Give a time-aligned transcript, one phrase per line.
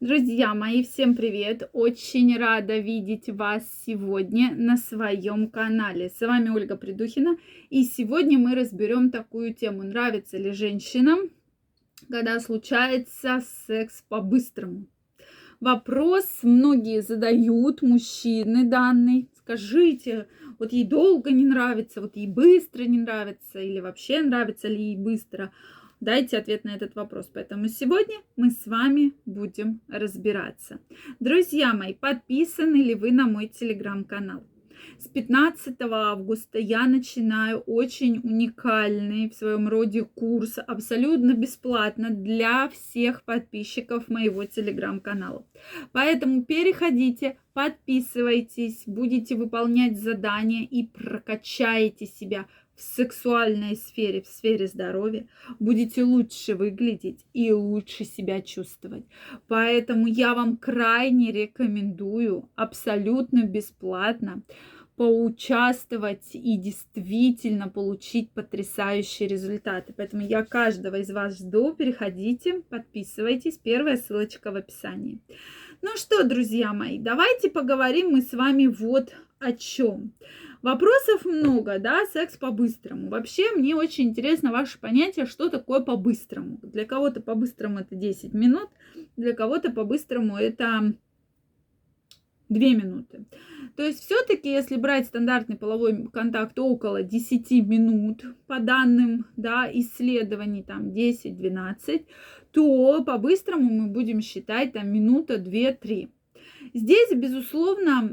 [0.00, 1.68] Друзья мои, всем привет!
[1.72, 6.08] Очень рада видеть вас сегодня на своем канале.
[6.08, 7.36] С вами Ольга Придухина,
[7.68, 9.82] и сегодня мы разберем такую тему.
[9.82, 11.30] Нравится ли женщинам,
[12.08, 14.86] когда случается секс по-быстрому?
[15.58, 19.28] Вопрос многие задают, мужчины данный.
[19.34, 20.28] Скажите,
[20.60, 24.96] вот ей долго не нравится, вот ей быстро не нравится, или вообще нравится ли ей
[24.96, 25.50] быстро?
[26.00, 27.28] Дайте ответ на этот вопрос.
[27.32, 30.78] Поэтому сегодня мы с вами будем разбираться.
[31.18, 34.44] Друзья мои, подписаны ли вы на мой телеграм-канал?
[34.98, 43.24] С 15 августа я начинаю очень уникальный в своем роде курс, абсолютно бесплатно для всех
[43.24, 45.44] подписчиков моего телеграм-канала.
[45.92, 52.46] Поэтому переходите, подписывайтесь, будете выполнять задания и прокачаете себя
[52.78, 55.26] в сексуальной сфере, в сфере здоровья,
[55.58, 59.04] будете лучше выглядеть и лучше себя чувствовать.
[59.48, 64.42] Поэтому я вам крайне рекомендую абсолютно бесплатно
[64.94, 69.92] поучаствовать и действительно получить потрясающие результаты.
[69.96, 71.72] Поэтому я каждого из вас жду.
[71.72, 73.58] Переходите, подписывайтесь.
[73.58, 75.20] Первая ссылочка в описании.
[75.82, 80.12] Ну что, друзья мои, давайте поговорим мы с вами вот о чем.
[80.62, 83.08] Вопросов много, да, секс по-быстрому.
[83.08, 86.58] Вообще, мне очень интересно ваше понятие, что такое по-быстрому.
[86.62, 88.68] Для кого-то по-быстрому это 10 минут,
[89.16, 90.94] для кого-то по-быстрому это
[92.48, 93.24] 2 минуты.
[93.76, 100.64] То есть все-таки, если брать стандартный половой контакт около 10 минут по данным да, исследований,
[100.64, 102.06] там 10-12,
[102.50, 106.08] то по-быстрому мы будем считать там минута, 2-3.
[106.74, 108.10] Здесь, безусловно,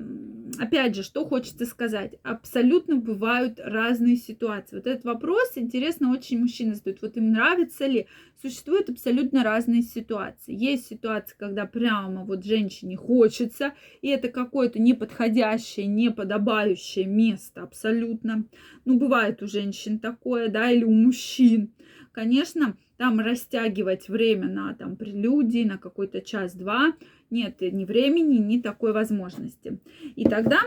[0.59, 4.77] опять же, что хочется сказать, абсолютно бывают разные ситуации.
[4.77, 7.01] Вот этот вопрос, интересно, очень мужчины задают.
[7.01, 8.07] Вот им нравится ли?
[8.41, 10.53] Существуют абсолютно разные ситуации.
[10.53, 18.45] Есть ситуации, когда прямо вот женщине хочется, и это какое-то неподходящее, неподобающее место абсолютно.
[18.85, 21.73] Ну, бывает у женщин такое, да, или у мужчин.
[22.11, 26.93] Конечно, там растягивать время на там прелюдии, на какой-то час-два–
[27.29, 29.79] нет ни времени, ни такой возможности.
[30.15, 30.59] И тогда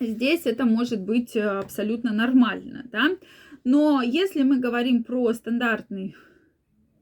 [0.00, 3.10] здесь это может быть э, абсолютно нормально, да.
[3.64, 6.16] Но если мы говорим про стандартный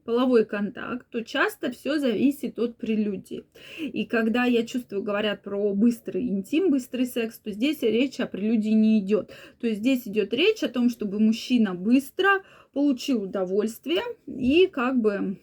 [0.03, 3.45] половой контакт, то часто все зависит от прелюдии.
[3.79, 8.69] И когда я чувствую, говорят про быстрый интим, быстрый секс, то здесь речь о прелюдии
[8.69, 9.31] не идет.
[9.59, 12.43] То есть здесь идет речь о том, чтобы мужчина быстро
[12.73, 15.37] получил удовольствие и как бы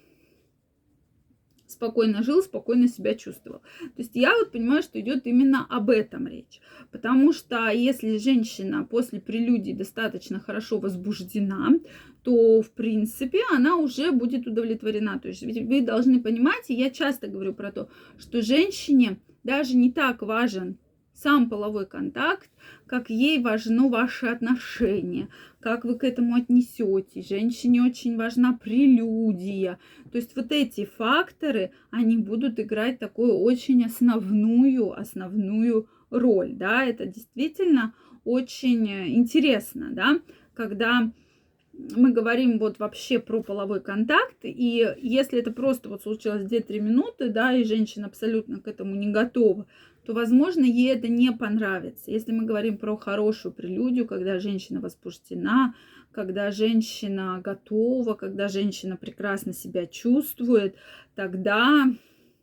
[1.80, 3.60] спокойно жил, спокойно себя чувствовал.
[3.80, 6.60] То есть я вот понимаю, что идет именно об этом речь.
[6.92, 11.70] Потому что если женщина после прелюдии достаточно хорошо возбуждена,
[12.22, 15.18] то, в принципе, она уже будет удовлетворена.
[15.20, 19.90] То есть вы должны понимать, и я часто говорю про то, что женщине даже не
[19.90, 20.76] так важен
[21.22, 22.50] сам половой контакт,
[22.86, 25.28] как ей важно ваше отношение,
[25.60, 27.28] как вы к этому отнесетесь.
[27.28, 29.78] Женщине очень важна прелюдия.
[30.10, 37.06] То есть вот эти факторы, они будут играть такую очень основную, основную роль, да, это
[37.06, 37.94] действительно
[38.24, 40.20] очень интересно, да,
[40.54, 41.12] когда
[41.96, 47.28] мы говорим вот вообще про половой контакт, и если это просто вот случилось 2-3 минуты,
[47.28, 49.66] да, и женщина абсолютно к этому не готова,
[50.04, 52.10] то, возможно, ей это не понравится.
[52.10, 55.74] Если мы говорим про хорошую прелюдию, когда женщина возбуждена,
[56.12, 60.74] когда женщина готова, когда женщина прекрасно себя чувствует,
[61.14, 61.86] тогда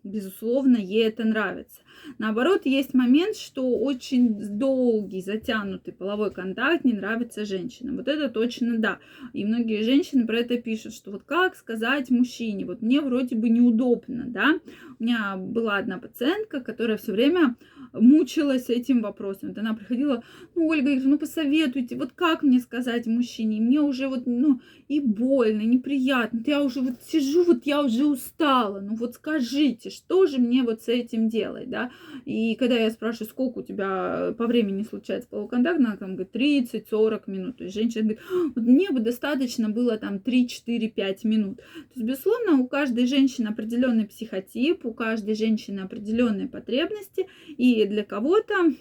[0.03, 1.81] безусловно, ей это нравится.
[2.17, 7.97] Наоборот, есть момент, что очень долгий, затянутый половой контакт не нравится женщинам.
[7.97, 8.99] Вот это точно да.
[9.33, 13.49] И многие женщины про это пишут, что вот как сказать мужчине, вот мне вроде бы
[13.49, 14.59] неудобно, да.
[14.99, 17.55] У меня была одна пациентка, которая все время
[17.93, 19.49] мучилась этим вопросом.
[19.49, 20.23] Вот она приходила,
[20.55, 24.99] ну, Ольга говорит, ну, посоветуйте, вот как мне сказать мужчине, мне уже вот, ну, и
[24.99, 30.25] больно, и неприятно, я уже вот сижу, вот я уже устала, ну, вот скажите, что
[30.25, 31.86] же мне вот с этим делать, да?
[32.25, 36.35] И когда я спрашиваю, сколько у тебя по времени случается половой контакт, она там говорит
[36.35, 37.57] 30-40 минут.
[37.57, 38.21] То есть женщина говорит,
[38.55, 41.57] мне бы достаточно было там 3-4-5 минут.
[41.57, 41.63] То
[41.95, 48.73] есть, безусловно, у каждой женщины определенный психотип, у каждой женщины определенные потребности, и для кого-то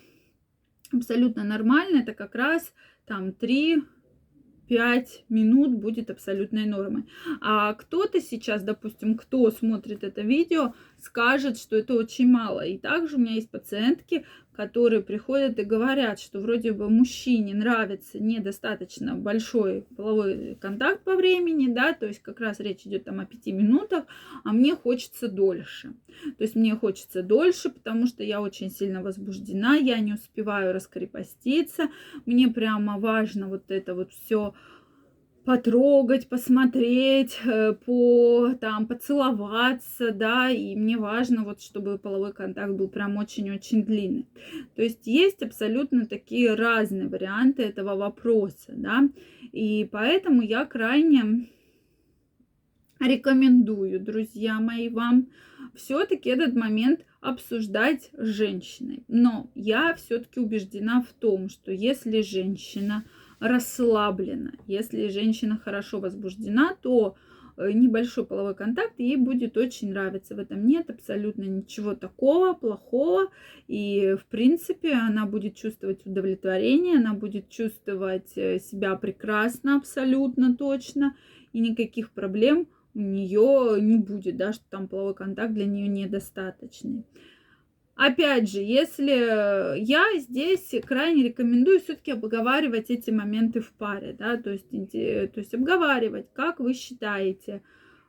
[0.92, 2.72] абсолютно нормально это как раз
[3.06, 3.82] там 3
[4.68, 7.04] 5 минут будет абсолютной нормой.
[7.40, 10.74] А кто-то сейчас, допустим, кто смотрит это видео,
[11.06, 12.60] скажет, что это очень мало.
[12.64, 14.24] И также у меня есть пациентки,
[14.56, 21.72] которые приходят и говорят, что вроде бы мужчине нравится недостаточно большой половой контакт по времени,
[21.72, 24.04] да, то есть как раз речь идет там о пяти минутах,
[24.44, 25.94] а мне хочется дольше.
[26.38, 31.90] То есть мне хочется дольше, потому что я очень сильно возбуждена, я не успеваю раскрепоститься,
[32.24, 34.54] мне прямо важно вот это вот все
[35.46, 42.88] потрогать, посмотреть, э, по, там, поцеловаться, да, и мне важно вот, чтобы половой контакт был
[42.88, 44.26] прям очень-очень длинный.
[44.74, 49.08] То есть есть абсолютно такие разные варианты этого вопроса, да,
[49.52, 51.48] и поэтому я крайне
[52.98, 55.28] рекомендую, друзья мои, вам
[55.76, 59.04] все-таки этот момент обсуждать с женщиной.
[59.06, 63.04] Но я все-таки убеждена в том, что если женщина
[63.40, 64.52] расслаблена.
[64.66, 67.16] Если женщина хорошо возбуждена, то
[67.56, 70.34] э, небольшой половой контакт ей будет очень нравиться.
[70.34, 73.28] В этом нет абсолютно ничего такого плохого.
[73.68, 81.16] И, в принципе, она будет чувствовать удовлетворение, она будет чувствовать э, себя прекрасно, абсолютно точно.
[81.52, 87.04] И никаких проблем у нее не будет, да, что там половой контакт для нее недостаточный.
[87.96, 94.50] Опять же, если я здесь крайне рекомендую все-таки обговаривать эти моменты в паре, да, то
[94.50, 97.62] есть, то есть обговаривать, как вы считаете,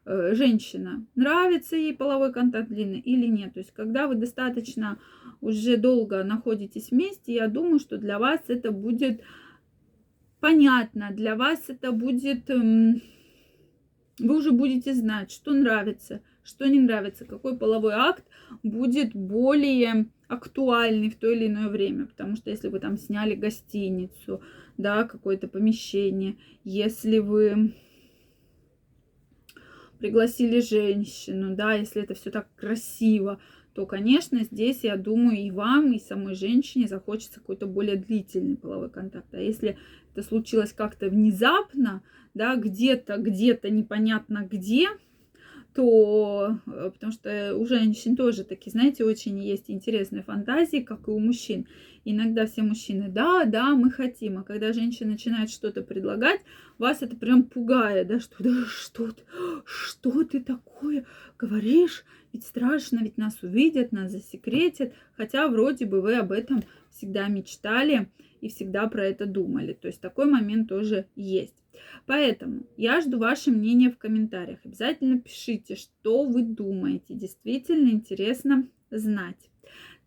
[0.06, 3.54] э, женщина, нравится ей половой контакт длинный или нет.
[3.54, 5.00] То есть, когда вы достаточно
[5.40, 9.22] уже долго находитесь вместе, я думаю, что для вас это будет
[10.42, 13.02] понятно, для вас это будет, эм,
[14.20, 18.24] вы уже будете знать, что нравится, что не нравится, какой половой акт
[18.64, 22.06] будет более актуальный в то или иное время.
[22.06, 24.42] Потому что если вы там сняли гостиницу,
[24.78, 27.74] да, какое-то помещение, если вы
[30.00, 33.42] пригласили женщину, да, если это все так красиво,
[33.74, 38.90] то, конечно, здесь, я думаю, и вам, и самой женщине захочется какой-то более длительный половой
[38.90, 39.34] контакт.
[39.34, 39.78] А если
[40.14, 42.02] это случилось как-то внезапно,
[42.34, 44.88] да, где-то, где-то непонятно где,
[45.78, 51.12] то, э, потому что у женщин тоже такие, знаете, очень есть интересные фантазии, как и
[51.12, 51.68] у мужчин.
[52.04, 56.42] Иногда все мужчины, да, да, мы хотим, а когда женщина начинает что-то предлагать,
[56.80, 59.22] вас это прям пугает, да, что, да, что ты,
[59.66, 61.06] что ты такое
[61.38, 67.28] говоришь, ведь страшно, ведь нас увидят, нас засекретят, хотя вроде бы вы об этом всегда
[67.28, 68.10] мечтали
[68.42, 69.74] и всегда про это думали.
[69.74, 71.54] То есть такой момент тоже есть.
[72.06, 74.60] Поэтому я жду ваше мнение в комментариях.
[74.64, 77.14] Обязательно пишите, что вы думаете.
[77.14, 79.50] Действительно интересно знать.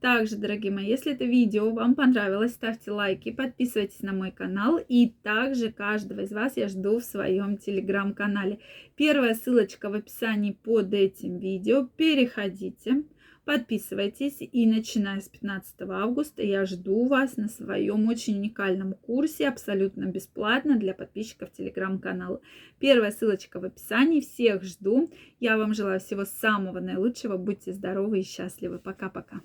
[0.01, 4.81] Также, дорогие мои, если это видео вам понравилось, ставьте лайки, подписывайтесь на мой канал.
[4.89, 8.61] И также каждого из вас я жду в своем телеграм-канале.
[8.97, 11.87] Первая ссылочка в описании под этим видео.
[11.97, 13.03] Переходите.
[13.45, 20.05] Подписывайтесь и начиная с 15 августа я жду вас на своем очень уникальном курсе абсолютно
[20.05, 22.41] бесплатно для подписчиков телеграм-канала.
[22.79, 24.21] Первая ссылочка в описании.
[24.21, 25.11] Всех жду.
[25.41, 27.39] Я вам желаю всего самого наилучшего.
[27.39, 28.79] Будьте здоровы и счастливы.
[28.79, 29.41] Пока-пока.